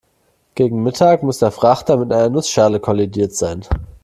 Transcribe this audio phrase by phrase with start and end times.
[0.55, 3.61] Gegen Mittag muss der Frachter mit einer Nussschale kollidiert sein.